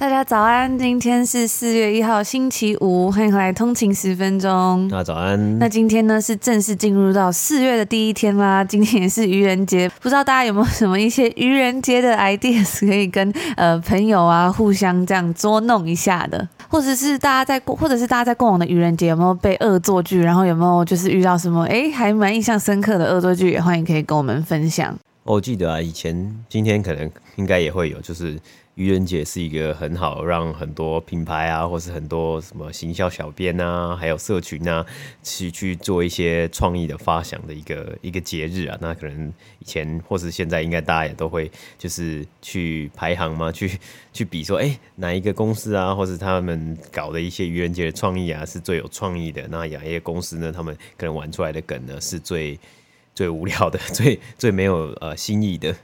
[0.00, 4.88] 大家早安，今天是四月一号星期五，欢迎回来通勤十分钟。
[4.88, 5.58] 大家早安。
[5.58, 24.98] 那今天呢是正式进入到四月的第一天啦， 今天也是愚人节，不知道大家有没有什么一些愚人节的 ideas 可以跟呃朋友啊互相这样捉弄一下的，或者是大家在过，或者是大家在过往的愚人节有没有被恶作剧，然后有没有就是遇到什么哎还蛮印象深刻的恶作剧，也欢迎可以跟我们分享。
[25.24, 28.40] 我记得啊，以前今天可能应该也会有，就是。
[28.80, 34.86] 愚人节是一个很好让很多品牌啊，或是很多什么行销小编啊，还有社群啊，
[35.22, 38.78] 去去做一些创意的发想的一个一个节日啊。
[38.80, 43.78] 那可能以前或是现在，应该大家也都会就是去排行嘛， 去
[44.14, 49.46] 去比说，哎、哪一个公司啊，或是他们搞的一些愚人节的创意啊，是最有创意的。
[49.48, 52.58] 那哪一些公司呢，他们可能玩出来的梗呢，是最
[53.14, 55.76] 最无聊的， 最最没有呃新意的。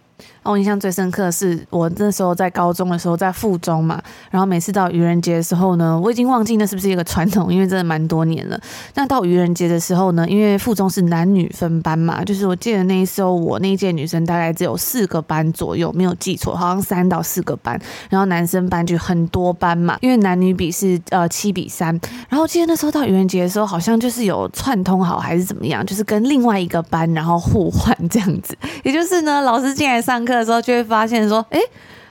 [0.50, 4.00] 我印象最深刻的是，我那时候在高中的时候，在附中嘛，
[4.30, 8.58] 然后每次到愚人节的时候呢，我已经忘记那是不是一个传统，因为真的蛮多年了。
[8.94, 21.98] 那到愚人节的时候呢，因为附中是男女分班嘛，就是我记得那时候我那一届女生大概只有四个班左右，没有记错，好像三到四个班，然后男生班就很多班嘛，因为男女比是呃七比三。
[22.28, 31.61] 然后记得那时候到愚人节的时候，好像就是有串通好还是怎么样，就是跟另外一个班然后互换这样子，也就是呢，老师进来上课的时候就会发现说，哎。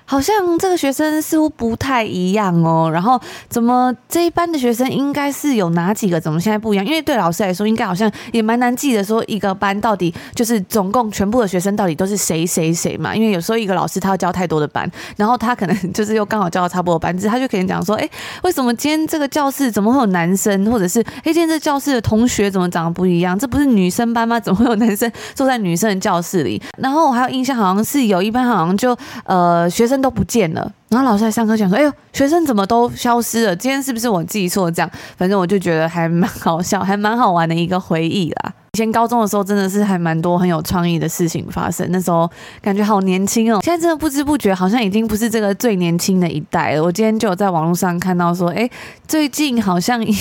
[0.05, 6.21] 好像这个学生似乎不太一样哦，然后怎么这一班的学生应该是有哪几个？
[6.21, 6.85] 怎么现在不一样？
[6.85, 13.15] 因为对老师来说，应该好像也蛮难记得，说一个班到底就是总共全部的学生到底都是谁谁谁嘛？
[13.15, 18.07] 因为有时候一个老师他要教太多的班，然后他可能就是又刚好教了差不多班，他就可以讲说，哎，
[18.43, 20.71] 为什么今天这个教室怎么会有男生？
[20.71, 23.37] 或者是哎，今天这教室的同学怎么长得不一样？
[23.37, 24.39] 这不是女生班吗？
[24.39, 26.61] 怎么会有男生坐在女生的教室里？
[26.77, 29.94] 然后我还有印象，好像是有一班好像就呃学生。
[30.01, 33.55] 都不见了，然后老师在上课讲说：“哎呦，学生怎么都消失了？
[33.55, 34.69] 今天是不是我记错？
[34.69, 41.87] 这样，反正我就觉得还蛮好笑，还蛮好玩的一个回忆啦。”以前高中的时候，真的是还蛮多很有创意的事情发生。
[41.91, 42.29] 那时候
[42.61, 46.83] 感觉好年轻哦，现在真的不知不觉好像已经不是这个最年轻的一代了。
[46.83, 48.69] 我今天就有在网络上看到说，哎，
[49.07, 50.13] 最近好像因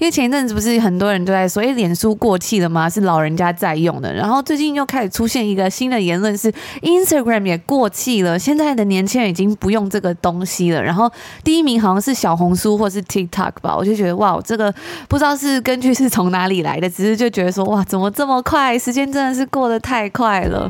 [0.00, 2.86] 为前一阵子不是很多人都在说，哎，脸书过气了吗？
[2.86, 4.12] 是老人家在用的。
[4.12, 6.52] 然后最近又开始出现一个新的言论，是
[6.82, 8.38] Instagram 也过气了。
[8.38, 10.82] 现在的年轻人已经不用这个东西了。
[10.82, 11.10] 然后
[11.42, 13.74] 第一名好像是小红书或是 TikTok 吧。
[13.74, 14.70] 我就觉得哇，这个
[15.08, 18.01] 不知道是根据是从哪里来的，只是就觉得说哇，怎么。
[18.02, 18.76] 怎么这么快？
[18.76, 20.68] 时间真的是过得太快了。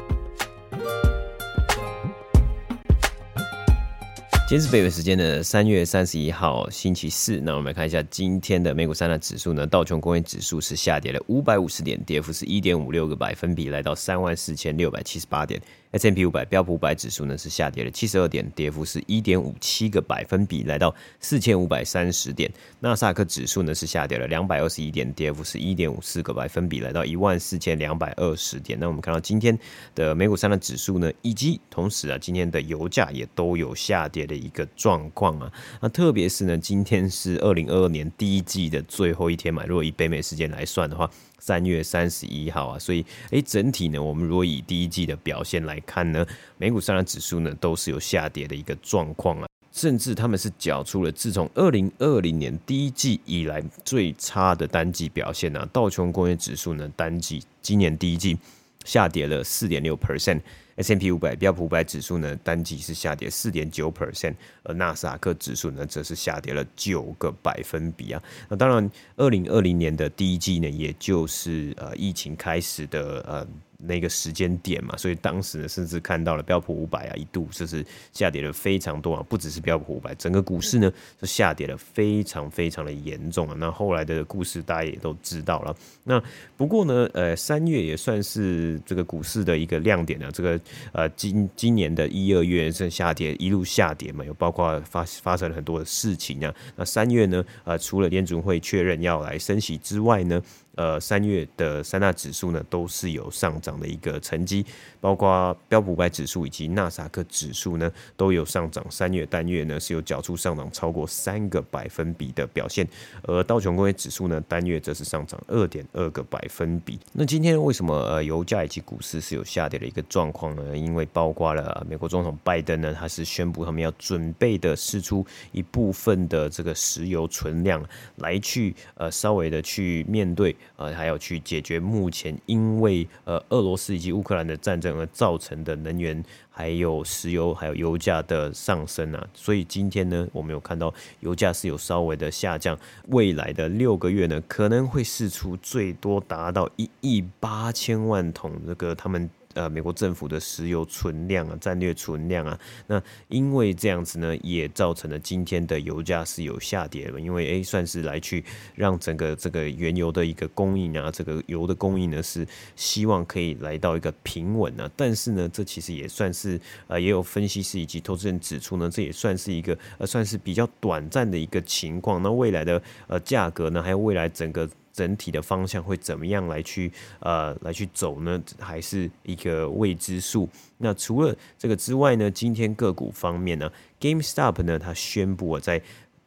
[4.46, 7.40] 今天是北美时间的三月三十一号，星期四。
[7.40, 9.66] 那我们来看一下今天的美股三大指数呢？
[9.66, 15.58] 道琼工业指数是下跌了五百五十点，跌幅是一点五六个百分比，来到三万四千六百七十八点。
[15.92, 22.50] S&P 五百标普五百指数呢是下跌了七十二点，跌幅是一点五七个百分比，来到四千五百三十点。
[22.80, 28.78] 纳斯达克指数呢是下跌了两百二十一点，跌幅是一点五四个百分比，来到一万四千两百二十点。
[28.80, 29.58] 那我们看到今天
[29.94, 35.52] 的美股三大指数呢，以及同时啊，今天的油价也都有下跌的一个状况啊。
[35.80, 41.10] 那特别是呢，今天是二零二二年第一季的最后一天嘛，如果以北美时间来算的话。
[41.42, 46.24] 三月三十一号啊，所以诶，整体呢，我们如果以第一季的表现来看呢，
[46.56, 58.38] 美股三大指数呢都是有下跌的一个状况啊，甚至他们是缴出了自从二零二零年第一季以来最差的单季表现啊，道琼工业指数呢单季今年第一季
[58.84, 68.22] 下跌了四点六 percent，S M P 五百标普五百指数呢，单季是下跌四点九 percent，而纳斯达克指数呢，则是下跌了九个百分比啊。
[68.48, 73.46] 那当然，二零二零年的第一季呢，也就是呃疫情开始的呃。
[73.84, 83.56] 那个时间点嘛，所以当时呢，甚至看到了标普五百啊，一度就是下跌了非常多啊，不只是标普五百，整个股市呢就下跌了非常非常的严重啊。
[83.58, 85.76] 那后来的故事大家也都知道了。
[86.04, 86.22] 那
[86.56, 90.30] 不过呢，呃，三月也算是这个股市的一个亮点啊。
[90.32, 90.60] 这个
[90.92, 96.54] 呃，今今年的一二月是下跌，一路下跌嘛，有包括发发生了很多的事情啊。
[96.76, 100.40] 那三月呢，呃，除了联准会确认要来升息之外呢，
[100.74, 104.64] 呃，三月的三大指数呢都是有上涨的一个成绩，
[105.00, 108.82] 包括标普五百指数以及纳斯达克指数呢都有上涨。
[108.88, 112.88] 三月单月呢是有缴出上涨超过三个百分比的表现，
[113.24, 116.98] 而道琼工业指数呢单月则是上涨二点二个百分比。
[117.12, 120.74] 那今天为什么呃油价以及股市是有下跌的一个状况呢？
[120.74, 127.84] 因为包括了美国总统拜登呢，他是宣布他们要准备的释出一部分的这个石油存量
[128.16, 130.56] 来去呃稍微的去面对。
[130.76, 136.24] 呃，还要去解决目前因为呃俄罗斯以及乌克兰的战争而造成的能源。
[136.54, 142.78] 还有石油，还有油价的上升啊，所以今天呢，我们有看到油价是有稍微的下降。
[143.08, 149.30] 未来的六个月呢，可能会释出最多达到一亿八千万桶这个他们。
[149.54, 158.44] 呃，美国政府的石油存量啊，战略存量啊，那因为这样子呢，也造成了今天的油价是有下跌了，因为诶、算是来去
[158.74, 162.46] 让整个这个原油的一个供应啊，这个油的供应呢是
[162.76, 172.22] 希望可以来到一个平稳啊，但是呢，这其实也算是呃，也有分析师以及投资人指出呢，这也算是一个呃，算是比较短暂的一个情况。
[172.22, 174.68] 那未来的呃价格呢，还有未来整个。
[174.92, 178.42] 整体的方向会怎么样来去呃来去走呢？
[178.58, 180.48] 还是一个未知数。
[180.78, 185.82] 那除了这个之外呢，今天个股方面呢，GameStop 呢，它宣布在。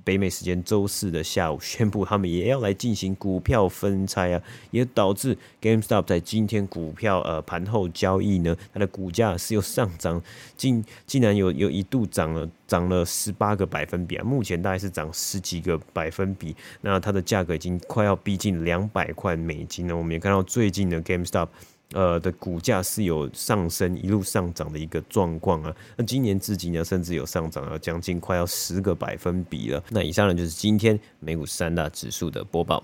[0.05, 4.41] 北美时间周四的下午宣布，他们也要来进行股票分拆啊，
[4.71, 10.21] 也导致 GameStop 在今天股票呃盘后交易呢，它的股价是有上涨，
[10.55, 19.97] 竟竟然有有一度涨了涨了十八个百分比啊，目前大概是涨十几个百分比，那它的价格已经快要逼近两百块美金了。
[19.97, 21.47] 我们也看到最近的 GameStop。
[21.93, 25.75] 呃的股价是有上升，一路上涨的一个状况啊。
[25.95, 29.83] 那今年至今呢，甚至有上涨了将近快要十个百分比了。
[29.89, 32.83] 那以上呢，就是今天美股三大指数的播报。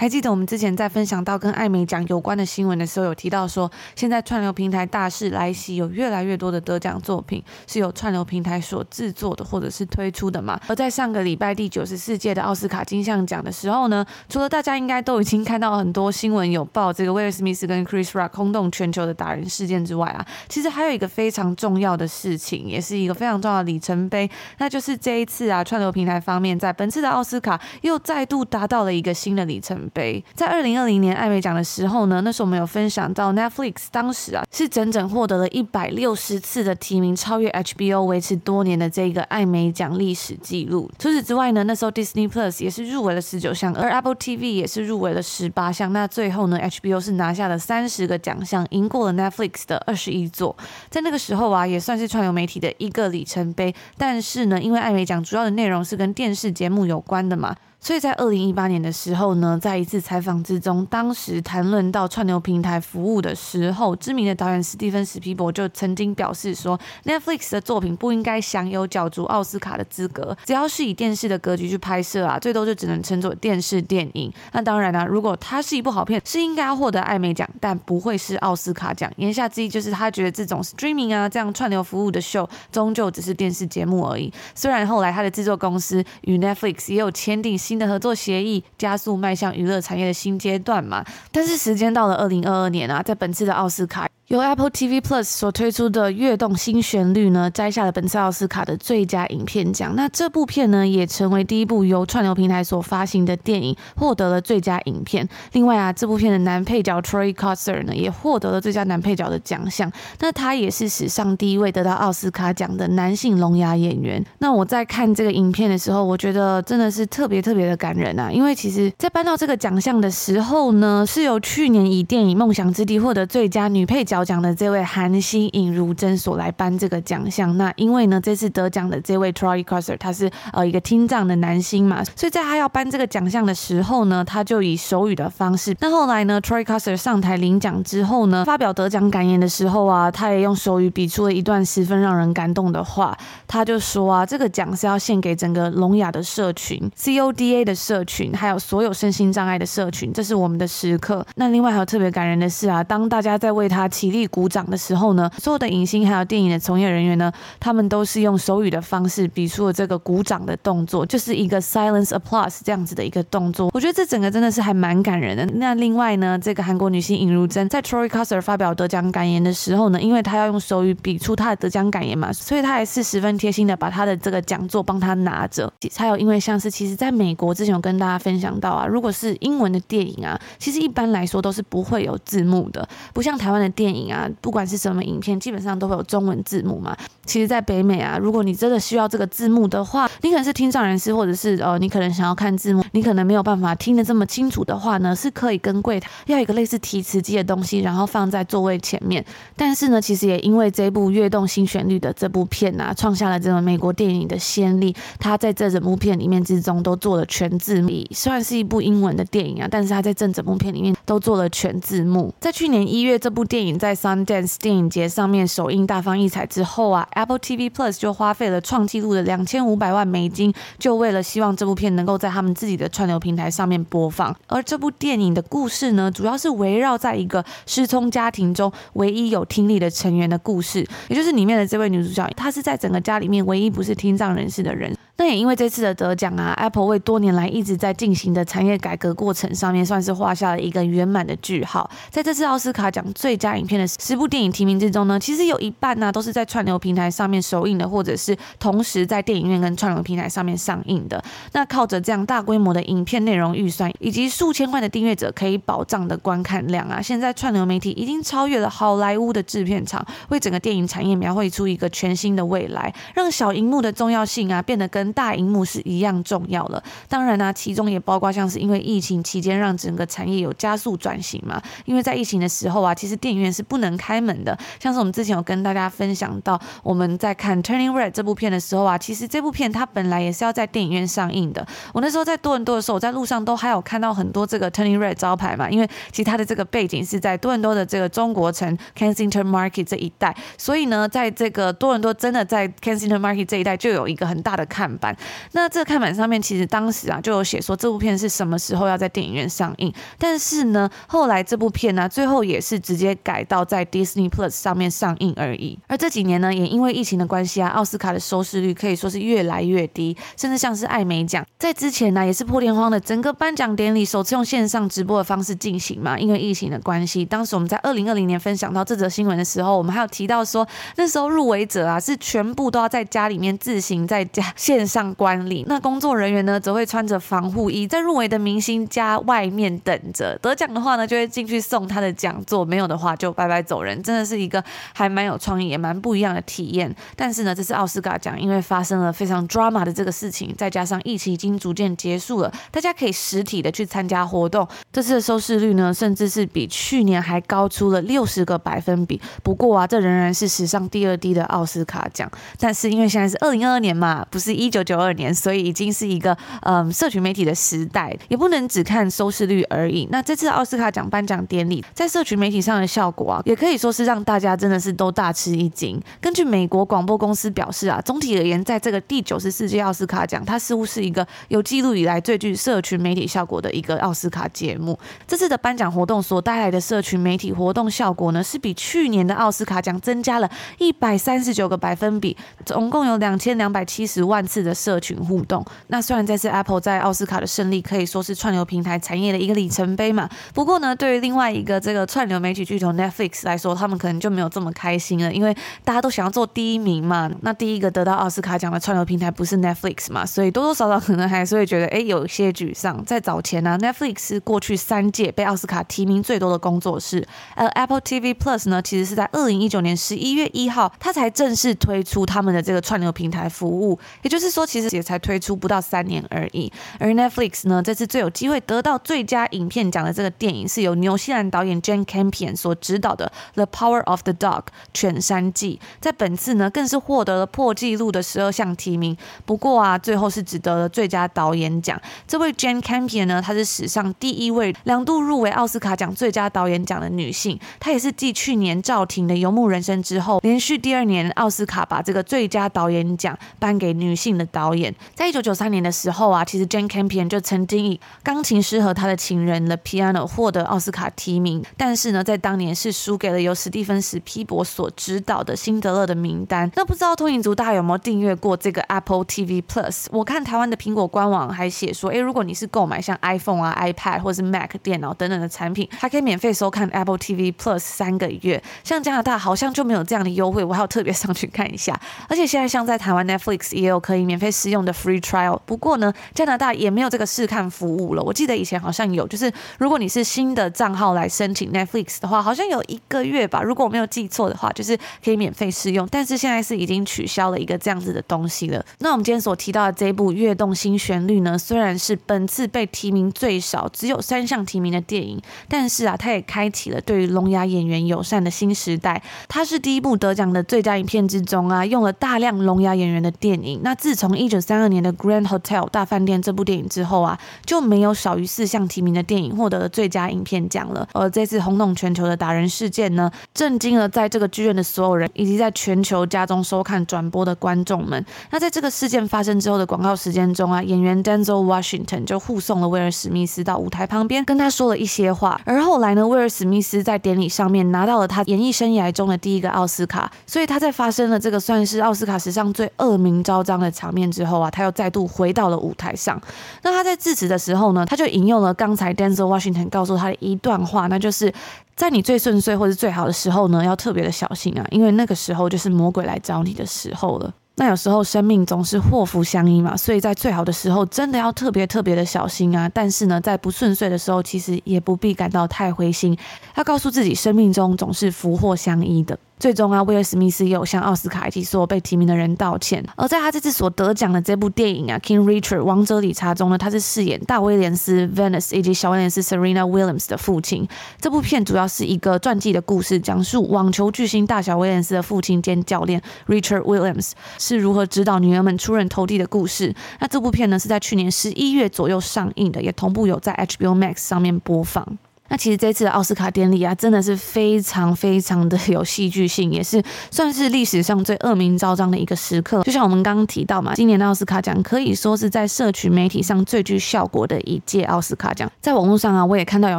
[0.00, 10.58] 还记得我们之前在分享到跟艾美奖有关的新闻的时候，有提到说，现在串流平台大势来袭，有越来越多的得奖作品是由串流平台所制作的或者是推出的嘛。
[10.68, 30.24] 而在上个礼拜第九十四届的奥斯卡金像奖的时候呢，除了大家应该都已经看到很多新闻有报这个威尔史密斯跟 Chris Rock 轰动全球的打人事件之外啊，其实还有一个非常重要的事情，也是一个非常重要的里程碑，那就是这一次啊，串流平台方面在本次的奥斯卡又再度达到了一个新的里程杯。
[30.34, 40.90] 在二零二零年艾美奖的时候呢，那时候我们有分享到 Netflix 当时啊是整整获得了一百六十次的提名，超越 HBO 维持多年的这个艾美奖历史记录。
[40.98, 45.92] 除此之外呢，那时候 Disney Plus 也是入围了十九项，而 Apple TV 也是入围了十八项。
[45.92, 50.56] 那最后呢，HBO 是拿下了三十个奖项，赢过了 Netflix 的二十一座。
[50.88, 53.74] 在那个时候啊，也算是串流媒体的一个里程碑。
[53.96, 57.54] 但是呢，因为艾美奖主要的内容是跟电视节目有关的嘛。
[57.80, 74.30] 所以在二零一八年的时候呢，在一次采访之中，当时谈论到串流平台服务的时候，知名的导演史蒂芬·史皮伯就曾经表示说，Netflix 的作品不应该享有角逐奥斯卡的资格，只要是以电视的格局去拍摄啊，最多就只能称作电视电影。
[74.52, 79.10] 那当然啦、如果它是一部好片，是应该要获得艾美奖，但不会是奥斯卡奖。
[79.16, 84.30] 言下之意就是他觉得这种 streaming 啊，这样串流服务的秀，终究只是电视节目而已。
[84.54, 87.58] 虽然后来他的制作公司与 Netflix 也有签订。
[87.70, 91.04] 新的合作协议，加速迈向娱乐产业的新阶段嘛。
[91.30, 94.08] 但是时间到了二零二二年啊，在本次的奥斯卡。
[94.30, 99.96] 由 Apple TV Plus 所推出的《跃动新旋律》呢，摘下了本次奥斯卡的最佳影片奖。
[99.96, 105.28] 那这部片呢，也成为第一部由串流平台所发行的电影，获得了最佳影片。
[105.50, 109.90] 另外啊，这部片的男配角 Troy Kotsur 呢，也获得了最佳男配角的奖项。
[110.20, 114.24] 那他也是史上第一位得到奥斯卡奖的男性聋哑演员。
[114.38, 118.30] 那我在看这个影片的时候，我觉得真的是特别特别的感人啊！
[118.30, 124.19] 因为其实，在颁到这个奖项的时候呢，是由去年以电影《梦想之地》获得最佳女配角。
[124.20, 127.56] 得奖的这位韩星尹如珍所来颁这个奖项。
[127.56, 135.74] 那因为呢，这次得奖的这位 Troy Kotsur 他是呃一个听障的男星嘛，所以在他要颁这个奖项的时候呢，他就以手语的方式。
[135.80, 143.16] 那后来呢，Troy Kotsur 上台领奖之后呢，发表得奖感言的时候啊，他也用手语比出了一段十分让人感动的话。
[143.48, 151.26] 他就说啊，这个奖是要献给整个聋哑的社群，CODA 的社群，还有所有身心障碍的社群，这是我们的时刻。
[151.36, 163.70] 那另外还有特别感人的是啊，当大家在为他起起立鼓掌的时候呢，所有的影星还有电影的从业人员呢，他们都是用手语的方式比出了这个鼓掌的动作，就是一个 silence applause 这样子的一个动作。
[163.72, 165.46] 我觉得这整个真的是还蛮感人的。
[165.54, 175.72] 那另外呢，这个韩国女星尹如珍在 Troy Kotsur 发表得奖感言的时候呢，因为她要用手语比出她的得奖感言嘛，所以她还是十分贴心的把她的这个讲座帮她拿着。
[175.96, 183.99] 还有因为像是其实在美国之前有跟大家分享到啊，如果是英文的电影啊，其实一般来说都是不会有字幕的，不像台湾的电影。
[184.08, 186.96] 啊，不管是什么影片，基本上都会有中文字幕嘛。
[187.30, 199.24] 其实，在北美啊，如果你真的需要这个字幕的话，你可能是听障人士，或者是呃，你可能想要看字幕，你可能没有办法听得这么清楚的话呢，是可以跟柜台要一个类似提词机的东西，然后放在座位前面。
[199.54, 204.92] 但是呢，其实也因为这部《跃动新旋律》的这部片啊，创下了这种美国电影的先例。
[205.20, 212.34] 它在这整部片里面之中都做了全字幕，虽然是一部英文的电影啊，但是它在这整部片里面都做了全字幕。
[212.40, 217.06] 在去年一月，这部电影在 Sundance 电影节上面首映大放异彩之后啊。
[217.20, 224.34] Apple TV Plus 就花费了创纪录的两千五百万美金，就为了希望这部片能够在他们自己的串流平台上面播放。
[224.46, 234.96] 而这部电影的故事呢，主要是围绕在一个失聪家庭中唯一有听力的成员的故事，也就是里面的这位女主角，她是在整个家里面唯一不是听障人士的人。
[235.20, 241.90] 那也因为这次的得奖啊，Apple 为多年来一直在进行的产业改革过程上面，算是画下了一个圆满的句号。
[242.08, 251.22] 在这次奥斯卡奖最佳影片的十部电影提名之中呢，其实有一半呢、都是在串流平台上面首映的，或者是同时在电影院跟串流平台上面上映的。
[251.52, 266.82] 那靠着这样大规模的影片内容预算，以及数千万的订阅者可以保障的观看量啊，现在串流媒体已经超越了好莱坞的制片厂，为整个电影产业描绘出一个全新的未来，让小荧幕的重要性啊变得跟大荧幕是一样重要了。
[267.08, 271.60] 当然呢、其中也包括像是因为疫情期间让整个产业有加速转型嘛。
[271.84, 274.56] 因为在疫情的时候啊，其实电影院是不能开门的。
[274.78, 281.66] 像是我们之前有跟大家分享到，我们在看《Turning Red》这部片的时候啊，其实这部片它本来也是要在电影院上映的。
[281.92, 285.68] 我那时候在多伦多的时候，我在路上都还有看到很多这个 Turning Red 招牌嘛。
[285.70, 295.16] 因为其他的这个背景是在多伦多的这个中国城 Kensington Market 这一带，所以呢，在这个多伦多真的在 Kensington Market 这一带就有一个很大的看板。
[295.52, 305.78] 那这个看板上面其实当时啊就有写说这部片是什么时候要在电影院上映，但是呢后来这部片呢、最后也是直接改到在 Disney Plus 上面上映而已。
[305.88, 317.24] 而这几年呢也因为疫情的关系啊，奥斯卡的收视率可以说是越来越低，甚至像是艾美奖在之前呢也是破天荒的整个颁奖典礼首次用线上直播的方式进行嘛，因为疫情的关系。
[317.24, 320.66] 当时我们在二零二零年分享到这则新闻的时候，我们还有提到说
[320.96, 325.30] 那时候入围者啊是全部都要在家里面自行在家 线上观。
[325.66, 330.38] 那工作人员呢，则会穿着防护衣，在入围的明星家外面等着。
[330.42, 334.02] 得奖的话呢，就会进去送他的讲座；没有的话，就拜拜走人。
[334.02, 336.94] 真的是一个还蛮有创意，也蛮不一样的体验。
[337.16, 344.66] 但是呢，这次奥斯卡奖因为发生了非常 drama 的这个事情，再加上疫情已经逐渐结束了，大家可以实体的去参加活动。
[344.92, 349.20] 这次的收视率呢，甚至是比去年还高出了六十个百分比。
[349.42, 352.30] 不过啊，这仍然是史上第二低的奥斯卡奖。
[352.58, 355.34] 但是因为现在是二零二二年嘛，不是一九九二年。
[355.34, 360.06] 所以已经是一个嗯，社群媒体的时代，也不能只看收视率而已。
[360.10, 365.98] 那这次奥斯卡奖颁奖典礼在社群媒体上的效果啊，也可以说是让大家真的是都大吃一惊。
[366.20, 374.98] 根据美国广播公司表示啊，总体而言，在这个第九十四届奥斯卡奖，它似乎是一个有记录以来最具社群媒体效果的一个奥斯卡节目。
[375.26, 382.36] 这次的颁奖活动所带来的社群媒体活动效果呢，是比去年的奥斯卡奖增加了一百三十九个百分比，
[382.66, 385.20] 总共有两千两百七十万次的社群。
[385.20, 385.64] 互动。
[385.88, 397.30] 那虽然这次 Apple 在奥斯卡的胜利可以说是串流平台产业的一个里程碑嘛，不过呢，对于另外一个这个串流媒体巨头 Netflix 来说，他们可能就没有这么开心了，因为大家都想要做第一名嘛。
[397.42, 403.04] 那第一个得到奥斯卡奖的串流平台不是 Netflix 嘛，所以多多少少可能还是会觉得哎，有些沮丧。
[403.04, 429.16] 在早前呢，，Netflix 是过去三届被奥斯卡提名最多的工作室，而 Apple TV Plus 呢，其实是在二零一九年十一月一号，它才正式推出他们的这个串流平台服务，也就是说，其实也才推出不到三年而已，而 Netflix 呢，这次最有机会得到最佳影片奖的这个电影，是由纽西兰导演 Jane Campion 所执导的《The Power of the Dog》犬山记，在本次呢更是获得了破纪录的十二项提名。
[429.44, 432.00] 不过啊，最后是只得了最佳导演奖。
[432.26, 444.94] 这位 Jane Campion 呢，她是史上第一位两度入围奥斯卡奖最佳导演奖的女性，她也是继去年赵婷的《游牧人生》之后，连续第二年奥斯卡把这个最佳导演奖颁给女性的导演。
[445.14, 456.68] 在一九九三年的时候啊，其实 Jane Campion 就曾经以钢琴师和他的情人 The Piano 获得奥斯卡提名，但是呢，在当年是输给了由史蒂芬史匹柏所执导的《辛德勒的名单》。
[456.76, 460.06] 那不知道通影族大家有没有订阅过这个 Apple TV Plus？
[460.12, 468.62] 我看台湾的苹果官网还写说，诶，如果你是购买像 iPhone 啊、iPad 或是 Mac 电脑等等的产品，还可以免费收看 Apple TV Plus 三个月。
[468.84, 472.00] 像加拿大好像就没有这样的优惠，我还要特别上去看一下。
[472.28, 474.20] 而且现在像在台湾 Netflix 也有可以。
[474.30, 475.58] 免费试用的 free trial。
[475.66, 478.22] 不过呢，加拿大也没有这个试看服务了。
[478.22, 486.06] 我记得以前好像有，就是如果你是新的账号来申请 Netflix 的话，好像有一个月吧，如果我没有记错的话，就是可以免费试用。
[486.08, 488.84] 但是现在是已经取消了一个这样子的东西了。
[489.00, 499.20] 那我们今天所提到的这部《跃动新旋律》呢，虽然是本次被提名最少，只有三项提名的电影，但是啊，它也开启了对于聋哑演员友善的新时代。
[499.48, 503.80] 它是第一部得奖的最佳影片之中啊，用了大量聋哑演员的电影。
[503.82, 511.08] 那自从一九三二年的《Grand Hotel 大饭店》这部电影之后啊，就没有少于四项提名的电影获得了最佳影片奖了。
[511.14, 518.22] 而这次轰动全球的打人事件呢，震惊了在这个剧院的所有人，以及在全球家中收看转播的观众们。
[518.50, 525.58] 那在这个事件发生之后的广告时间中啊，演员 Denzel Washington 就护送了威尔史密斯到舞台旁边，跟他说了一些话。
[525.64, 536.40] 而后来呢，威尔史密斯在典礼上面拿到了他演艺生涯中的第一个奥斯卡，所以他在发生了这个算是奥斯卡史上最恶名昭彰的场面之后啊，他又再度回到了舞台上。
[536.82, 541.52] 那他在致辞的时候呢，他就引用了刚才 Denzel Washington 告诉他的一段话，那就是
[541.94, 547.52] 在你最顺遂或者最好的时候呢，要特别的小心啊，因为那个时候就是魔鬼来找你的时候了。
[547.76, 552.86] 那有时候生命总是祸福相依嘛，所以在最好的时候真的要特别特别的小心啊。
[552.92, 556.36] 但是呢，在不顺遂的时候，其实也不必感到太灰心，
[556.76, 559.38] 要告诉自己，生命中总是福祸相依的。
[559.60, 563.04] 最终啊，威尔史密斯也有向奥斯卡以及所有被提名的人道歉。
[563.14, 570.88] 而在他这次所得奖的这部电影啊，《King Richard》王者理查中呢，他是饰演大威廉斯 Venice 以及小威廉斯 Serena Williams 的父亲。
[571.20, 579.94] 这部片主要是一个传记的故事，讲述网球巨星大小威廉斯的父亲兼教练 Richard Williams 是如何指导女儿们出人头地的故事。
[580.20, 585.18] 那这部片呢，是在去年十一月左右上映的，也同步有在 HBO Max 上面播放。
[585.50, 592.82] 那其实这次的奥斯卡典礼啊，真的是非常非常的有戏剧性，也是算是历史上最恶名昭彰的一个时刻。
[592.84, 598.70] 就像我们刚刚提到嘛，今年的奥斯卡奖可以说是在社群媒体上最具效果的一届奥斯卡奖。
[598.80, 599.98] 在网络上啊，我也看到有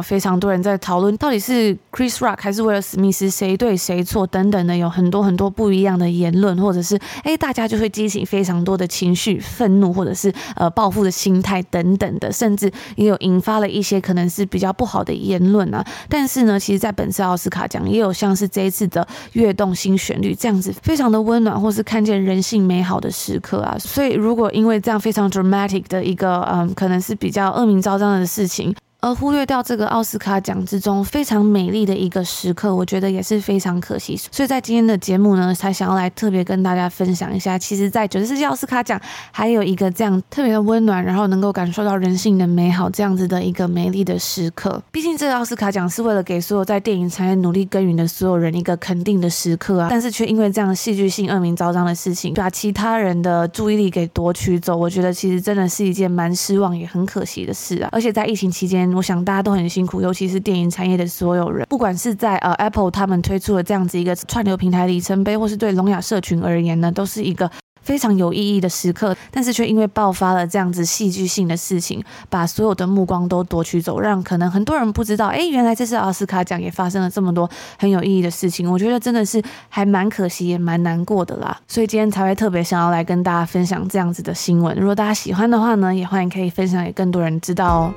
[0.00, 23.76] 非常多人在讨论，到底是 Chris Rock 还是威尔史密斯谁对谁错等等的，有很多很多不一样的言论，或者是哎，大家就会激起非常多的情绪，愤怒或者是呃报复的心态等等的，甚至也有引发了一些可能是比较不好的言论啊，但是呢，其实，在本次奥斯卡奖也有像是这一次的跃动新旋律这样子，非常的温暖，或是看见人性美好的时刻啊。
[23.78, 28.74] 所以，如果因为这样非常 dramatic 的一个，嗯，可能是比较恶名昭彰的事情。
[29.02, 34.16] 而忽略掉这个奥斯卡奖之中非常美丽的一个时刻，我觉得也是非常可惜。
[34.30, 39.00] 所以在今天的节目呢，才想要来特别跟大家分享一下，其实，在九十四届奥斯卡奖
[39.32, 44.80] 还有一个这样特别的温暖，然后能够感受到人性的美好这样子的一个美丽的时刻。
[44.92, 57.88] 毕竟这个奥斯卡奖是为了给所有在电影产业努力耕耘的所有人一个肯定的时刻啊，但是却因为这样戏剧性恶名昭彰的事情，把其他人的注意力给夺取走，我觉得其实真的是一件蛮失望也很可惜的事啊。
[57.90, 67.50] 而且在疫情期间，我想大家都很辛苦，尤其是电影产业的所有人，不管是在呃 Apple 他们推出了这样子一个串流平台里程碑，或是对聋哑社群而言呢，都是一个
[67.80, 69.16] 非常有意义的时刻。
[69.30, 78.70] 但是却因为爆发了这样子戏剧性的事情，把所有的目光都夺取走，让可能很多人不知道，哎，原来这次奥斯卡奖也发生了这么多很有意义的事情。
[78.70, 81.58] 我觉得真的是还蛮可惜，也蛮难过的啦。
[81.66, 84.76] 所以今天才会特别想要来跟大家分享这样子的新闻。
[84.76, 87.94] 如果大家喜欢的话呢，也欢迎可以分享给更多人知道哦。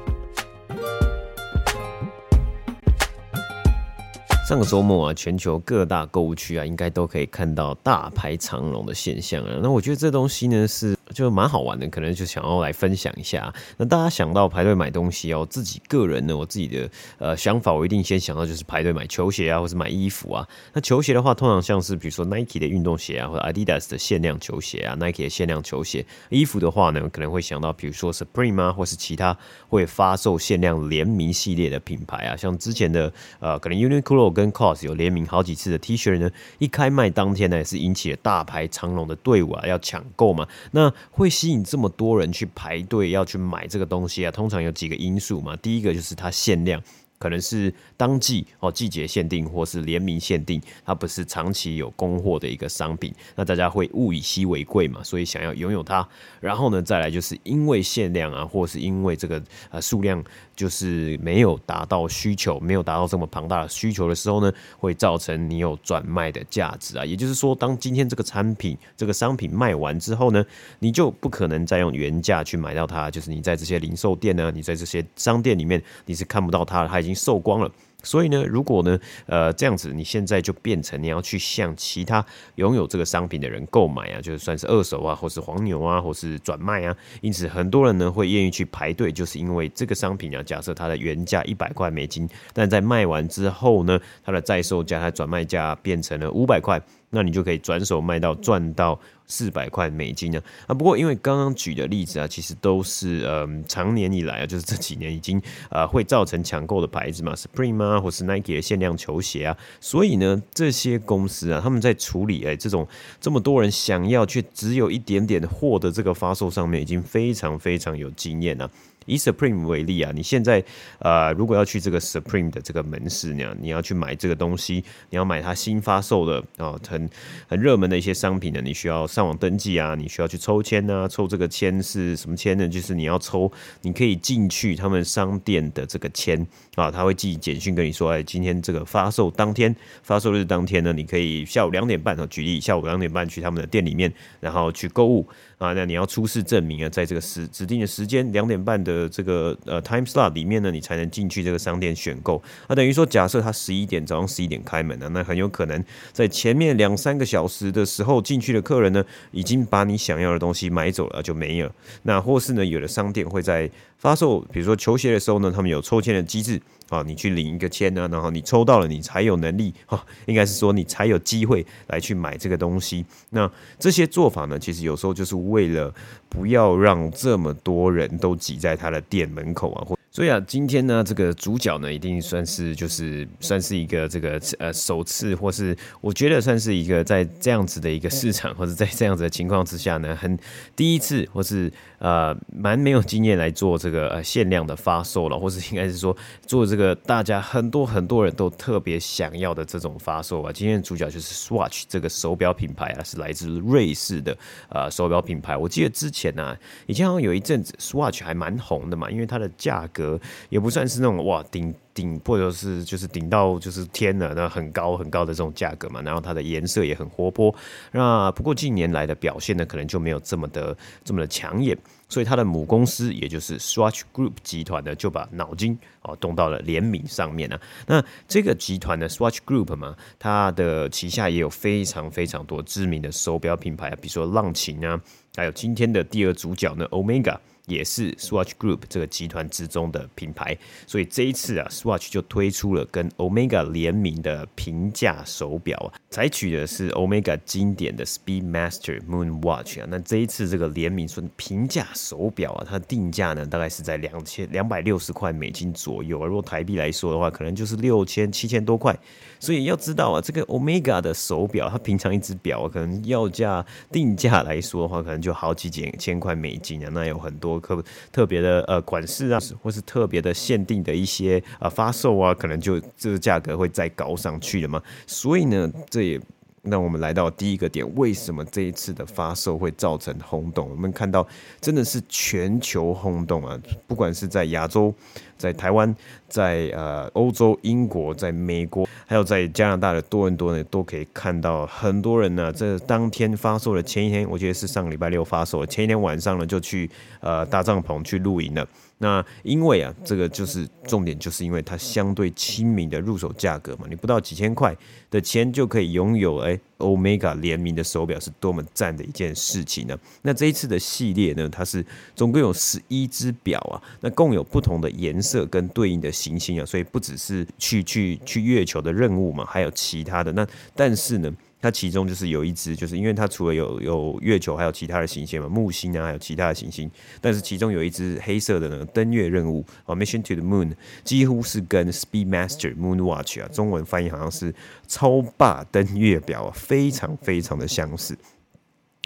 [4.48, 9.60] 上个周末啊，全球各大购物区啊，应该都可以看到大排长龙的现象啊。
[9.64, 10.95] 那我觉得这东西呢是。
[11.16, 13.52] 就蛮好玩的，可能就想要来分享一下。
[13.78, 20.46] 那大家想到排队买东西哦，自己个人呢，我自己的呃想法，我一定先想到就是排队买球鞋啊，或是买衣服啊。
[20.74, 26.06] 那球鞋的话，通常像是比如说 Nike 的运动鞋啊，或者 Adidas 的限量球鞋啊，Nike 的限量球鞋。
[26.30, 29.38] 衣服的话呢，可能会想到比如说 Supreme 啊，或是其他
[29.70, 40.48] 会发售限量联名系列的品牌啊，像之前的呃，可能 Uniqlo 跟 COS 有联名好几次的 T 恤呢，一开卖当天呢，也是引起了大排长龙的队伍啊，要抢购嘛。
[40.72, 45.56] 那会吸引这么多人去排队要去买这个东西啊，通常有几个因素嘛。
[45.58, 46.82] 第一个就是它限量。
[47.18, 56.06] 可能是当季哦，季节限定或是联名限定，它不是长期有供货的一个商品，那大家会物以稀为贵嘛，所以想要拥有它。
[56.42, 59.42] 然后呢，再来就是因为限量啊，或是因为这个
[59.72, 60.22] 呃数量
[60.56, 67.04] 就是没有达到需求，没有达到这么庞大的需求的时候呢，会造成你有转卖的价值啊。
[67.04, 70.44] 也就是说，当今天这个产品这个商品卖完之后呢，
[70.80, 77.70] 你就不可能再用原价去买到它，就是你在这些零售店呢，你在这些商店里面你是看不到它，它已经售光了。
[78.06, 86.96] 所以呢，如果呢，呃，这样子，你现在就变成你要去向其他拥有这个商品的人购买啊，就是算是二手啊，或是黄牛啊，或是转卖啊。
[87.22, 96.80] 因此，很多人呢会愿意去排队，就是因为这个商品啊，假设它的原价一百块美金，但在卖完之后呢，它的在售价、它转卖价变成了五百块。
[97.16, 100.74] 那你就可以转手卖到赚到四百块美金呢啊！
[100.76, 112.86] 不过因为刚刚举的例子啊，其实都是嗯长年以来啊，就是这几年已经呃会造成抢购的牌子嘛，Supreme 啊，或是 Nike 的限量球鞋啊，所以呢，这些公司啊，他们在处理哎这种
[113.22, 118.70] 这么多人想要却只有一点点货的这个发售上面，已经非常非常有经验了。
[119.06, 120.64] 以 Supreme 为例啊，你现在
[121.00, 127.10] 呃，如果要去这个 Supreme 的这个门市呢，你要去买这个东西，你要买它新发售的哦，很
[127.48, 132.68] 很热门的一些商品呢，你需要上网登记啊，你需要去抽签啊，抽这个签是什么签呢？
[132.68, 149.06] 就是你要抽，你可以进去他们商店的这个签啊，他会寄简讯跟你说，哎，今天这个发售当天，发售日当天呢，你可以下午两点半啊，举例下午两点半去他们的店里面，然后去购物啊，那你要出示证明啊，在这个时指定的时间两点半的。
[149.16, 152.42] 这个呃 time slot 里面呢，你才能进去这个商店选购。
[152.68, 161.72] 那等于说，假设他十一点早上十一点开门呢，那很有可能在前面两三个小时的时候进去的客人呢，已经把你想要的东西买走了，就没有。
[162.04, 173.04] 那或是呢，有的商店会在发售，比如说球鞋的时候呢，他们有抽签的机制啊，你去领一个签呢，然后你抽到了，你才有能力哈，应该是说你才有机会来去买这个东西。
[173.32, 175.94] 那这些做法呢，其实有时候就是为了
[176.30, 179.88] 不要让这么多人都挤在他的店门口啊。
[180.12, 190.40] 所以啊，今天呢，这个主角呢，一定算是就是算是一个这个呃首次，或是我觉得算是一个在这样子的一个市场，或者在这样子的情况之下呢，很
[190.74, 200.52] 第一次，或是呃蛮没有经验来做这个呃限量的发售了，或是应该是说做这个大家很多很多人都特别想要的这种发售吧。
[200.52, 204.38] 今天的主角就是 Swatch 这个手表品牌啊，是来自瑞士的
[204.70, 205.58] 呃手表品牌。
[205.58, 210.20] 我记得之前呢、啊，以前好像有一阵子 Swatch 还蛮红的嘛，因为它的价格。
[210.50, 216.00] 也不算是那种哇顶顶或者是就是顶到就是天了，那很高很高的这种价格嘛。
[216.04, 217.56] 然后它的颜色也很活泼。
[217.92, 221.76] 那不过近年来的表现呢，可能就没有这么的这么的抢眼。
[222.08, 227.60] 所以它的母公司也就是 Swatch Group 集团呢，就把脑筋哦动到了联名上面呢。
[227.88, 235.02] 那这个集团的 Swatch Group 嘛，它的旗下也有非常非常多知名的手表品牌啊，比如说浪琴啊，
[235.36, 237.40] 还有今天的第二主角呢，Omega。
[237.68, 249.88] 也是 Swatch Group 这个集团之中的品牌，所以这一次啊，Swatch 就推出了跟 Omega 联名的平价手表啊，采取的是 Omega 经典的 Speedmaster Moon Watch 啊。
[249.90, 258.96] 那这一次这个联名说平价手表啊，它的定价呢大概是在两千两百六十块美金左右，而如果台币来说的话，可能就是六千七千多块。
[259.40, 267.55] 所以要知道啊，这个 Omega 的手表，它平常一只表可能要价定价来说的话，可能就好几千千块美金啊，那有很多。
[267.60, 274.82] 可特别的呃款式啊，或是特别的限定的一些呃发售啊，可能就这个价格会再高上去了嘛。
[275.08, 276.22] 所以呢，这也
[276.66, 280.70] 那我们来到第一个点，为什么这一次的发售会造成轰动？
[280.70, 281.26] 我们看到
[281.62, 284.94] 真的是全球轰动啊，不管是在亚洲。
[285.38, 285.94] 在台湾，
[286.30, 292.50] 在呃欧洲、英国、在美国，还有在加拿大的多伦多呢，都可以看到很多人呢。
[292.54, 298.66] 这当天发售的前一天，我记得是上个礼拜六发售的，前一天晚上呢就去呃搭帐篷去露营了。
[298.98, 304.76] 那因为啊，这个就是重点，就是因为它相对亲民的入手价格嘛，你不到几千块
[305.12, 309.98] 的钱就可以拥有哎，Omega 联名的手表，是多么赞的一件事情呢？
[310.22, 320.32] 那这一次的系列呢，它是总共有十一只表啊，那共有不同的颜色跟对应的行星啊，所以不只是去去去月球的任务嘛，还有其他的。
[320.32, 321.30] 那但是呢，
[321.62, 326.90] 它其中就是有一只，就是因为它除了有有月球，还有其他的行星嘛，木星啊，还有其他的行星。
[327.20, 334.54] 但是其中有一只黑色的呢，登月任务啊，Mission to the Moon，几乎是跟 Speedmaster Moon Watch 啊，中文翻译好像是
[334.88, 338.16] 超霸登月表啊，非常非常的相似。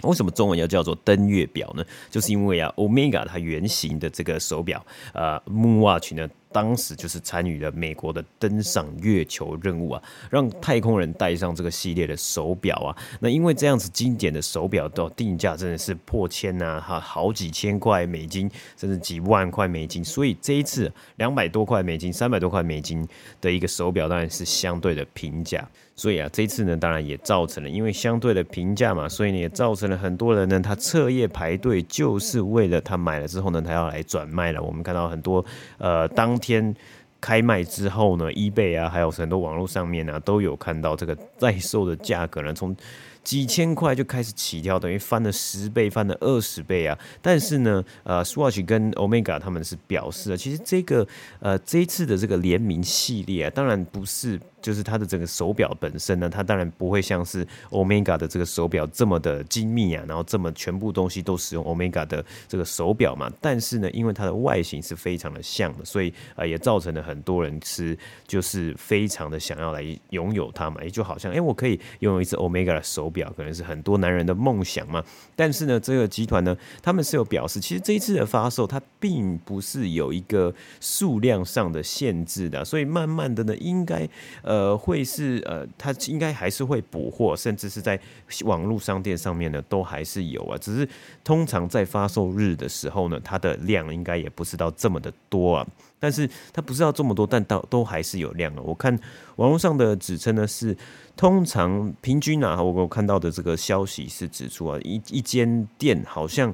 [0.02, 1.84] 为什么中文要叫做登月表呢？
[2.10, 4.84] 就是因为啊，Omega 它原型的这个手表，
[5.14, 6.28] 呃，Moon Watch 呢。
[6.52, 12.96] 当时就是参与了美国的登上月球任务啊，让太空人戴上这个系列的手表啊。
[13.20, 20.04] 那因为这样子经典的手表的定价真的是破千呐，哈，好几千块美金，甚至几万块美金。
[20.04, 23.06] 所以这一次两百多块美金、三百多块美金
[23.40, 25.66] 的一个手表，当然是相对的平价。
[25.94, 34.62] 所以啊，这次呢，当然也造成了，因为相对的平价嘛，所以呢也造成了很多人呢，他彻夜排队，就是为了他买了之后呢，他要来转卖了。
[34.62, 35.44] 我们看到很多
[35.76, 36.74] 呃当天
[37.20, 42.74] 开卖之后呢，eBay 啊，还有很多网络上面啊，都有看到这个在售的价格呢，从
[43.22, 46.98] 几千块就开始起跳，等于翻了十倍，翻了二十倍啊！
[47.20, 51.06] 但是呢，呃，Swatch 跟 Omega 他们是表示啊，其实这个
[51.40, 54.40] 呃这一次的这个联名系列啊，当然不是。
[54.60, 63.30] 就是它的整个手表本身呢，它当然不会像是 Omega 的这个手表这么的精密啊，然后这么全部东西都使用 Omega 的这个手表嘛。
[63.40, 67.96] 但是呢，因为它的外形是非常的像的，所以呃也造成了很多人是
[68.26, 70.82] 就是非常的想要来拥有它嘛。
[70.82, 75.04] 也就好像，哎、我可以拥有一只 Omega 的手表，可能是很多男人的梦想嘛。
[75.34, 84.08] 但是呢，这个集团呢，他们是有表示，其实这一次的发售，它并不是有一个数量上的限制的，所以慢慢的呢，应该。
[84.50, 87.98] 呃会是呃，它应该还是会补货，甚至是在
[88.44, 90.58] 网络商店上面呢，都还是有啊。
[90.58, 90.88] 只是
[91.22, 95.66] 通常在发售日的时候呢，它的量应该也不是到这么的多啊。
[96.00, 98.62] 但是它不是要这么多，但到都还是有量啊。
[98.64, 98.98] 我看
[99.36, 100.76] 网络上的指称呢是，
[101.16, 106.52] 通常平均啊，我我看到的这个消息是指出啊，一一间店好像。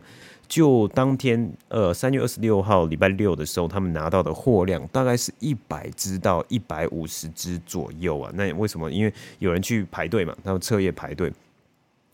[0.48, 8.30] 就当天，呃，三月二十六号礼拜六的时候，他们拿到的货量大概是一百只到一百五十只左右啊。
[8.34, 8.90] 那为什么？
[8.90, 11.26] 因为有人去排队嘛，他们彻夜排队，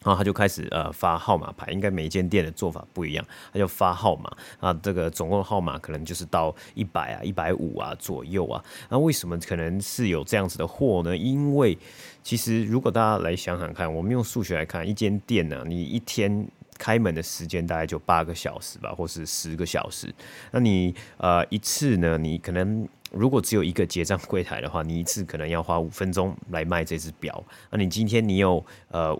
[0.02, 1.70] 然后他就开始呃发号码牌。
[1.72, 8.64] 应该每一间店的做法不一样，他就发号码啊，这个总共号码可能就是到一百啊、一百五啊左右啊。
[8.88, 11.14] 那为什么可能是有这样子的货呢？
[11.14, 11.76] 因为
[12.22, 16.48] 其实如果大家来想想看，我们用数学来看，一间店呢，你一天。
[16.82, 20.12] 开门的时间大概就八个小时吧，或是十个小时。
[20.50, 22.18] 那你呃一次呢？
[22.18, 27.40] 你可能如果只有一个结账柜台的话，你一次可能要花五分钟来卖这只表。
[27.70, 29.16] 那你今天你有呃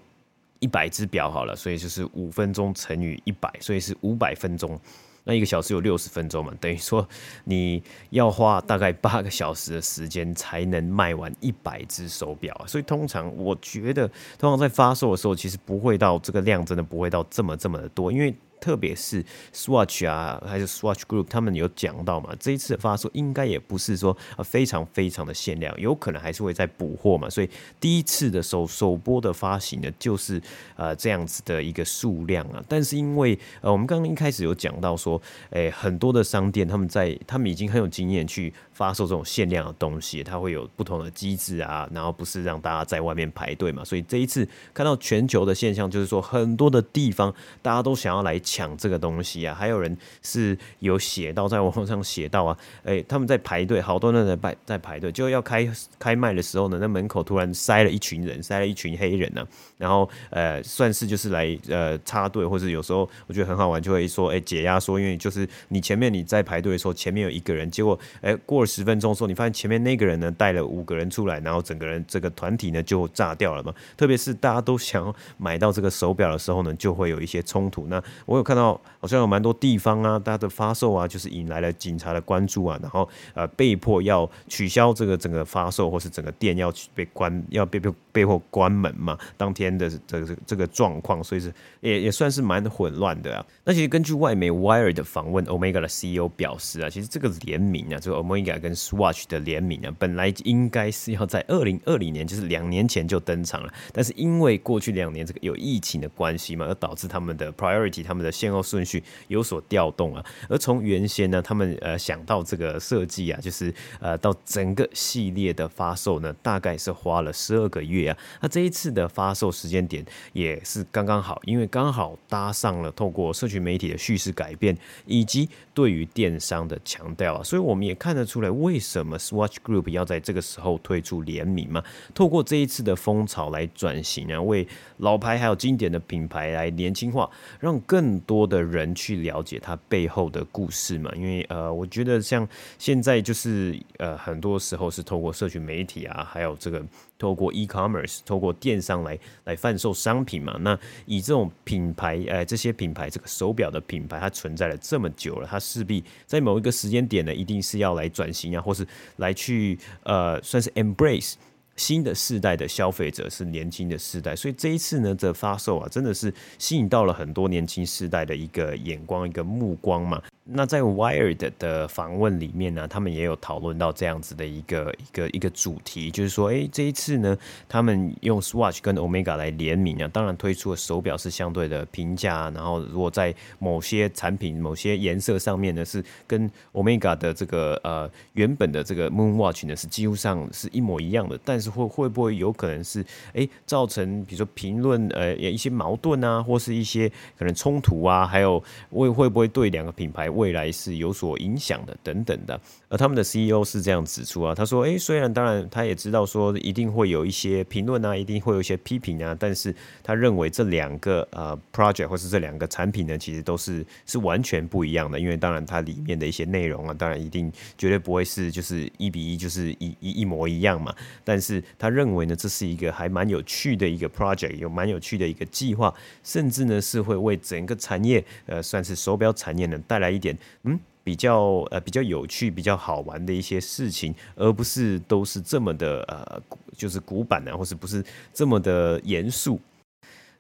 [0.59, 4.77] 一百只表好了，所以就是五分钟乘以一百，所以是五百分钟。
[5.25, 7.09] 那一个小时有六十分钟嘛，等于说
[7.45, 14.09] 你要花大概八个小时的时间才能卖完一百只手表，所以通常我觉得，
[14.39, 18.35] 通常在发售的时候，其实不会到这个量，真的不会到这么这么的多，因为。
[18.63, 22.33] 特别是 Swatch 啊，还是 Swatch Group，他们有讲到嘛？
[22.39, 27.29] 这一次的发售应该也不是说啊非常非常的限量，有可能还是会再补货嘛。
[27.29, 30.41] 所以第一次的首首播的发行呢，就是
[30.77, 32.63] 呃这样子的一个数量啊。
[32.69, 35.21] 但是因为呃我们刚刚一开始有讲到说，
[35.51, 43.85] 诶很多的商店他们在他们已经很有经验去发售这种限量的东西，它会有不同的机制啊，然后不是让大家在外面排队嘛。
[43.85, 48.39] 所以这一次看到全球的现象，就是说很多的地方大家都想要来。
[48.53, 55.67] 抢这个东西啊，还有人是有写到在网上写到啊，哎、他们在排队，好多人在排在排队，就要开
[55.99, 59.43] 开卖的时候呢，那门口突然塞了一群人，塞了一群黑人呢、
[59.79, 77.87] 然后呃，算是就是来呃插队，或者有时候我觉得很好玩，就会说哎、解压说，因为就是你前面你在排队的时候，前面有一个人，结果哎、过了十分钟的时候，你发现前面那个人呢带了五个人出来，然后整个人这个团体呢就炸掉了嘛，特别是大家都想要买到这个手表的时候呢，就会有一些冲突。
[77.87, 89.17] 那我有看到好像有蛮多地方啊，大家的发售啊，就是引来了警察的关注啊，然后呃被迫要取消这个整个发售，或是整个店要去被关，要被被被迫关门嘛。
[89.37, 93.47] 当天的这个这个状况，所以是也也算是蛮混乱的啊。
[93.65, 108.61] 那其实根据外媒 Wire 的访问，Omega 的 CEO 表示啊，其实这个联名啊，这个 Omega 跟 Swatch 的联名啊，本来应该是要在二零二零年，就是两年前就登场了，但是因为过去两年这个有疫情的关系嘛，而导致他们的 priority，他们的先后。
[108.73, 118.17] 顺序有所调动啊，而从原先呢，他们呃想到这个设计啊，就是呃到整个系列的发售呢，大概是花了十二个月啊。
[118.41, 131.83] 那这一次的发售时间点也是刚刚好，因为刚好搭上了透过社群媒体的叙事改变，以及对于电商的强调啊，所以我们也看得出来，为什么 Swatch Group 要在这个时候推出联名嘛？
[132.15, 134.67] 透过这一次的风潮来转型啊，为
[134.99, 137.29] 老牌还有经典的品牌来年轻化，
[137.61, 142.47] 让更更多的人去了解它背后的故事嘛，因为呃，我觉得像
[142.79, 146.85] 现在就是呃，很多时候是透过社群媒体啊，还有这个
[147.19, 150.59] 透过 e-commerce，透过电商来来贩售商品嘛。
[150.61, 161.35] 那以这种品牌，呃，这些品牌这个手表的品牌，它存在了这么久了，它势必在某一个时间点呢，一定是要来转型啊，或是来去呃，算是 embrace。
[161.77, 170.23] 新的世代的消费者是年轻的世代，所以这一次呢这发售啊，真的是吸引到了很多年轻世代的一个眼光、一个目光嘛。
[170.45, 220.93] 那在 Wired 的访问里面呢，他们也有讨论到这样子的一个一个一个主题，就是说，哎，这一次呢，他们用 Swatch 跟 Omega 来联名啊，当然推出的手表是相对的平价，然后如果在某些产品、某些颜色上面呢，是跟 Omega 的这个呃原本的这个 Moon Watch 呢是几乎上是一模一样的，但是会会不会有可能是哎造成比如说评论呃一些矛盾啊，或是一些可能冲突啊，还有会会不会对两个品牌未来是有所影响的等等的，而他们的 CEO 是这样指出啊，他说：“诶，虽然当然他也知道说一定会有一些评论啊，一定会有一些批评啊，但是他认为这两个呃 project 或是这两个产品呢，其实都是是完全不一样的，因为当然它里面的一些内容啊，当然一定绝对不会是就是一比一就是一一一模一样嘛。
[221.23, 236.41] 但是他认为呢，这是一个还蛮有趣的一个 project，有蛮有趣的一个计划，甚至呢是会为整个产业呃算是手表产业呢带来一点。”嗯，比较呃比较有趣、比较好玩的一些事情，而不是都是这么的呃，
[236.77, 239.59] 就是古板啊，或是不是这么的严肃。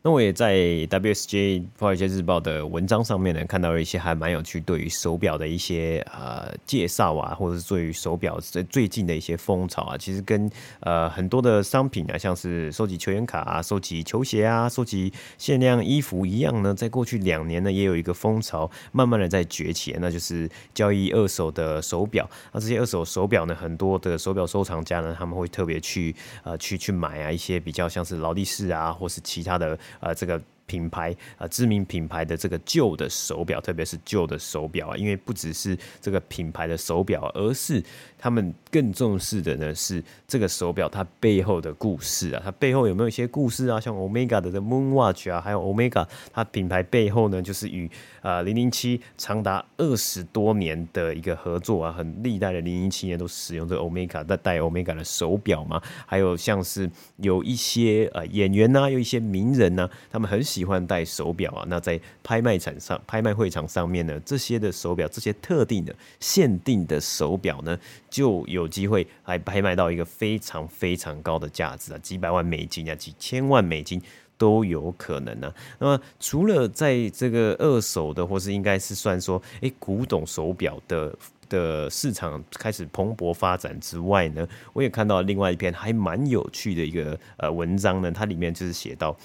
[0.04, 0.56] 那我也在
[0.88, 22.28] WSJ 华尔街日报的文章上面呢，看到了一些还蛮有趣，对于手表的一些呃介绍啊，或者是对于手表最最近的一些风潮啊，其实跟呃很多的商品啊，像是收集球员卡啊、收集球鞋啊、收集限量衣服一样呢，在过去两年呢，也有一个风潮慢慢的在崛起，那就是交易二手的手表。
[22.50, 26.12] 那这些二手手表呢，很多的手表收藏家呢，他们会特别去
[26.42, 29.78] 呃去去买啊一些比较像是劳力士啊，或是其他的。
[30.00, 30.40] 啊，这个
[30.72, 37.82] 品牌啊，知名品牌的这个旧的手表，特别是旧的手表啊，因为不只是这个品牌的手表，而是
[38.18, 43.78] 他们更重视的呢是这个手表它背后的故事啊，它背后有没有一些故事啊？
[43.78, 47.90] 像 Omega 的 Moon Watch 啊，还有 Omega 它品牌背后呢，就是与
[48.22, 67.76] 呃零零七长达二十多年的一个合作啊，很历代的零零七年都使用这个 Omega 在戴 Omega 的手表嘛，还有像是有一些呃演员呐、啊，有一些名人呐、啊，他们很喜喜欢戴手表啊，那在拍卖场上、拍卖会场上面呢，这些的手表，这些特定的、限定的手表呢，
[68.08, 74.00] 就有机会还拍卖到一个非常非常高的价值啊，几百万美金啊，几千万美金
[74.38, 81.12] 都有可能呢、那么，除了在这个二手的，或是应该是算说，诶，古董手表的
[81.48, 89.16] 的市场开始蓬勃发展之外呢，我也看到另外一篇还蛮有趣的一个呃文章呢，它里面就是写到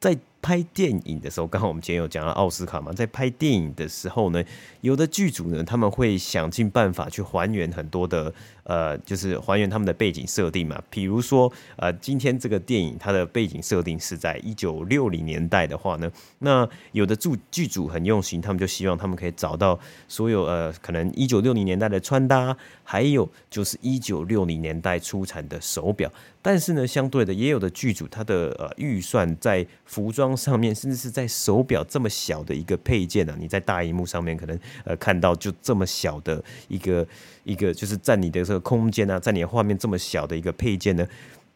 [0.00, 0.16] 在。
[0.44, 4.44] 拍电影的时候，刚好我们今天有讲到奥斯卡嘛，在拍电影的时候呢，
[4.82, 8.30] 有的剧组呢，他们会想尽办法去还原很多的。
[8.64, 10.82] 呃，就是还原他们的背景设定嘛。
[10.88, 19.78] 比如说，呃，今天这个电影它的背景设定是在一九六零年代的话呢，那有的剧剧组很用心，他们就希望他们可以找到
[20.08, 26.10] 所有呃，可能一九六零年代的穿搭，还有就是一九六零年代出产的手表。
[26.40, 37.06] 但是呢，相对的，也有的剧组它的呃预算在服装上面，甚至是在手表这么小的一个配件呢、你在大荧幕上面可能呃看到就这么小的一个。
[37.44, 41.06] 一个就是占你的这个空间啊，在你的画面这么小的一个配件呢，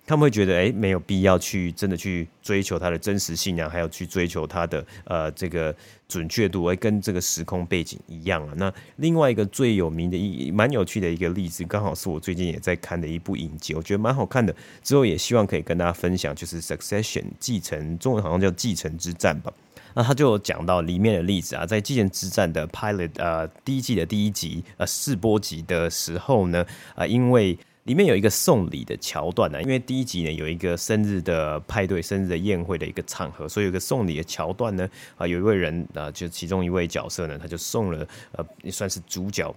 [0.09, 5.75] 他们会觉得哎，没有必要去真的去追求它的真实性啊，还有去追求它的呃这个
[6.09, 8.55] 准确度，会跟这个时空背景一样啊。
[8.57, 14.57] 那另外一个最有名的一蛮有趣的一个例子，刚好是我最近也在看的一部影集，我觉得蛮好看的。
[14.83, 19.53] 之后也希望可以跟大家分享，就是《Succession》继承，中文好像叫《继承之战》吧。
[19.94, 39.53] 那他就讲到里面的例子啊，在《继承之战》的 Pilot 呃第一季的第一集呃试播集的时候呢，啊、因为里面有一个送礼的桥段呢，因为第一集呢有一个生日的派对、生日的宴会的一个场合，所以有个送礼的桥段呢，啊、有一位人啊、就其中一位角色呢，他就送了呃也算是主角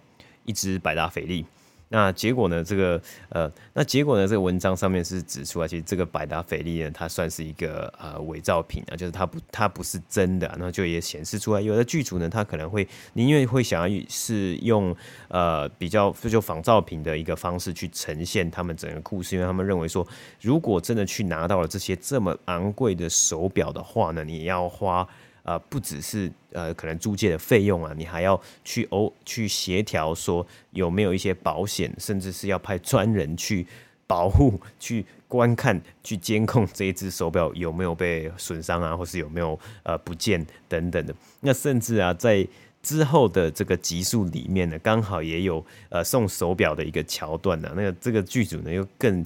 [0.46, 1.46] 一只百达翡丽。
[1.94, 2.64] 那结果呢？
[2.64, 4.26] 这个呃，那结果呢？
[4.26, 10.56] 这个文章上面是指出啊，其实这个百达翡丽呢，它算是一个呃伪造品啊，就是它不它不是真的啊。
[10.58, 14.96] 那就也显示出来，有的剧组呢，他可能会宁愿会想要是用
[15.28, 20.08] 呃比较就仿造品的一个方式去呈现他们整个故事，因为他们认为说，
[20.40, 25.06] 如果真的去拿到了这些这么昂贵的手表的话呢，你要花。
[25.44, 33.66] 呃，不只是呃，可能租借的费用啊，你还要去哦去协调说有没有一些保险，甚至是要派专人去
[34.06, 41.16] 保护、去观看、去监控这一只手表有没有被损伤啊，或是有没有呃不见等等的。
[41.40, 42.48] 那甚至啊，在
[42.84, 47.74] 之后的这个集数里面呢，刚好也有呃送手表的一个桥段呢、啊。
[47.76, 49.26] 那个这个剧组呢又更。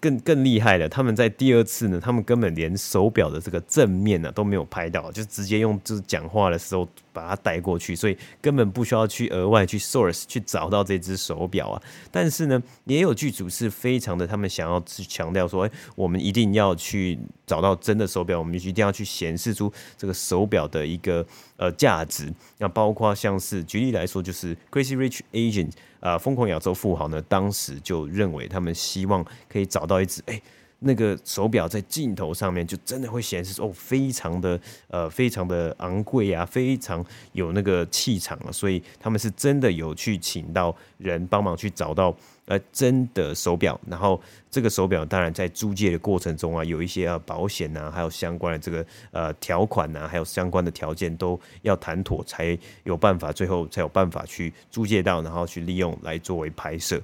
[0.00, 11.82] 更更厉害了，他们在第二次呢，他们根本连手表的这个正面呢、都没有拍到，就直接用就是讲话的时候把它带过去，所以根本不需要去额外去 source 去找到这只手表啊。
[12.10, 21.24] 但是呢，也有剧组是非常的，他们想要去强调说，哎，我们一定要去找到真的手表，我们一定要去显示出这个手表的一个
[21.56, 22.32] 呃价值。
[22.58, 25.72] 那包括像是举例来说，就是 Crazy Rich Asians。
[26.00, 30.40] 啊，疯狂亚洲富豪呢，当时就认为他们希望可以找到一只，哎、
[30.80, 42.14] 那个手表在镜头上面就真的会显示哦，非常的呃，非常的昂贵啊，非常有那个气场啊，所以他们是真的有去请到人帮忙去找到。
[42.46, 44.20] 呃，真的手表，然后
[44.50, 57.00] 这个手表当然在租借的过程中啊，有一些啊保险啊，还有相关的这个呃条款啊，还有相关的条件都要谈妥，才有办法，最后才有办法去租借到，然后去利用来作为拍摄。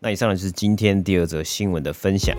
[0.00, 2.36] 那以上呢就是今天第二则新闻的分享。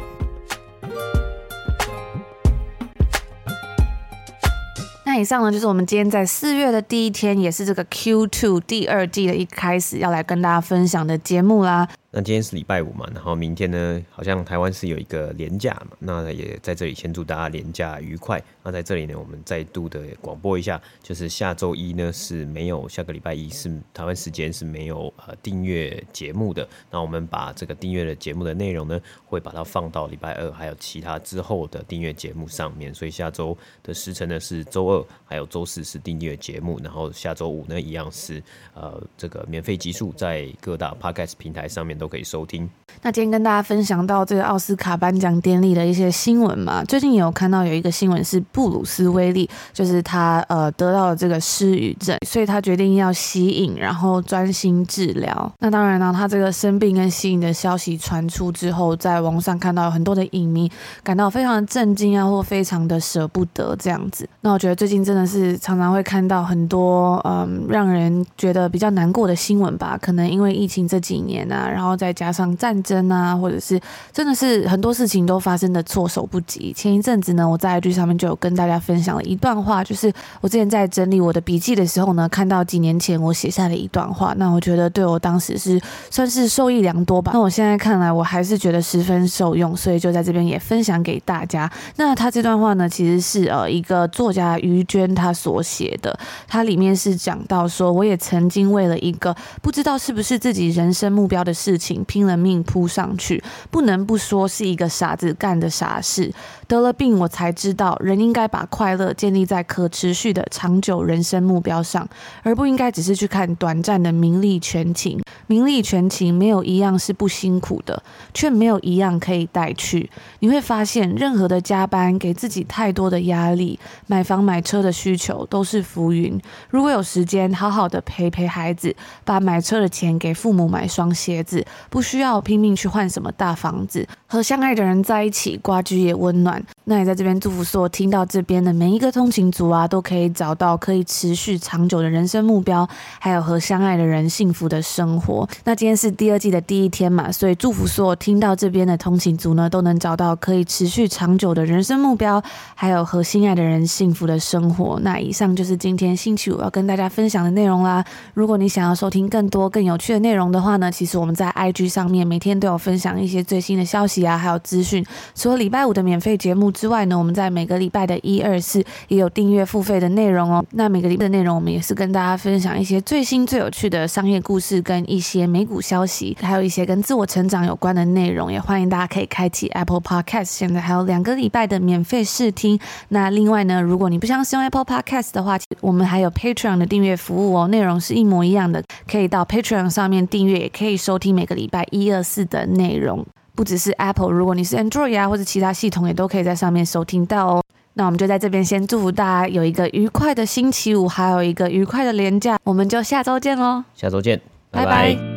[5.20, 11.88] 以上呢，就是我们今天在四月的第一天，也是这个 Q two 第二季的一开始，要来跟大家分享的节目啦。
[12.16, 18.40] 那今天是礼拜五嘛，然后明天呢，好像台湾是有一个连假嘛，那也在这里先祝大家连假愉快。
[18.62, 26.70] 那在这里呢，我们再度的广播一下，就是下周一呢是没有，下个礼拜一是台湾时间是没有呃订阅节目的。
[26.92, 32.94] 那我们把这个订阅的节目的内容呢，会把它放到礼拜二还有其他之后的订阅节目上面。
[32.94, 38.42] 所以下周的时程呢是周二还有周四是订阅节目，然后下周五呢一样是
[38.76, 41.98] 呃这个免费集数在各大 Podcast 平台上面。
[42.04, 42.70] 都可以收听。
[43.02, 55.52] 那今天跟大家分享到这个奥斯卡颁奖典礼的一些新闻嘛，最近也有看到有一个新闻是布鲁斯威利，就是他呃得到了这个失语症，所以他决定要吸引，然后专心治疗。
[55.60, 60.70] 那当然呢，他这个生病跟吸引的消息传出之后，在网上看到有很多的影迷
[61.02, 64.28] 感到非常的震惊啊，或非常的舍不得这样子。
[64.42, 71.93] 那我觉得最近真的是常常会看到很多嗯让人觉得比较难过的新闻吧，可能因为疫情这几年啊，然后。
[71.96, 73.80] 再加上战争啊，或者是
[74.12, 76.74] 真的是很多事情都发生的措手不及。
[76.74, 85.80] 前一阵子呢，我在 IG 上面就有跟大家分享了一段话，就是我之前在整理我的笔记的时候呢，看到几年前我写下的一段话，那我觉得对我当时是
[86.10, 87.32] 算是受益良多吧。
[87.34, 91.72] 那我现在看来，我还是觉得十分受用，所以就在这边也分享给大家。
[91.98, 96.18] 那他这段话呢，其实是呃一个作家于娟他所写的，
[96.48, 101.83] 它里面是讲到说，我也曾经为了一个不知道是不是自己人生目标的事情。
[101.84, 106.32] 请拼了命扑上去，不能不说是一个傻子干的傻事。
[106.66, 112.08] 得了病，我才知道人应该把快乐建立在可持续的长久人生目标上，
[112.42, 115.22] 而不应该只是去看短暂的名利权情。
[115.48, 118.02] 名利权情没有一样是不辛苦的，
[118.34, 120.10] 却没有一样可以带去。
[120.40, 123.78] 你会发现，任何的加班给自己太多的压力，
[124.08, 126.40] 买房买车的需求都是浮云。
[126.70, 131.63] 如果有时间，好好的陪陪孩子，把买车的钱给父母买双鞋子。
[131.90, 136.64] 不需要拼命去换什么大房子，和相爱的人在一起，呱居也温暖。
[136.86, 142.88] 那也在这边祝福所有听到这边的每一个通勤族啊，都可以找到可以持续长久的人生目标，
[143.20, 145.48] 还有和相爱的人幸福的生活。
[145.64, 152.44] 那今天是第二季的第一天嘛，所以祝福所有听到这边的通勤族呢，都能找到可以持续长久的人生目标，
[152.76, 155.00] 还有和心爱的人幸福的生活。
[155.04, 158.04] 那以上就是今天星期五要跟大家分享的内容啦。
[158.34, 165.06] 如果你想要收听更多更有趣的内容的话呢，其实我们在 IG 上面每天都有分享一些最新的消息啊，还有资讯。
[165.36, 170.64] 除了礼拜五的免费节目之外呢，我们在每个礼拜的一二四也有订阅付费的内容哦。
[170.72, 178.52] 那每个礼拜的内容，我们也是跟大家分享一些最新最有趣的商业故事，跟一些美股消息，还有一些跟自我成长有关的内容。
[178.52, 182.80] 也欢迎大家可以开启 Apple Podcast，现在还有两个礼拜的免费试听。
[183.10, 193.26] 那另外呢，如果你不想使用 Apple Podcast 的话，我们还有 Patreon 的订阅服务哦，内容是一模一样的，可以到 Patreon 上面订阅，也可以收听每每个礼拜一二四的内容。
[193.54, 197.62] 不只是 Apple，如果你是 Android 啊，或者其他系统，也都可以在上面收听到哦。
[197.96, 202.58] 那我们就在这边先祝福大家有一个愉快的星期五，还有一个愉快的连假。
[202.64, 203.84] 我们就下周见喽！
[203.94, 204.40] 下周见，
[204.72, 205.14] 拜拜。
[205.14, 205.33] 拜拜。